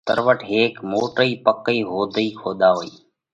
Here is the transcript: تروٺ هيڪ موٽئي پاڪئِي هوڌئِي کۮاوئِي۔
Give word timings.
تروٺ 0.09 0.39
هيڪ 0.51 0.73
موٽئي 0.91 1.31
پاڪئِي 1.45 1.79
هوڌئِي 1.91 2.27
کۮاوئِي۔ 2.41 2.91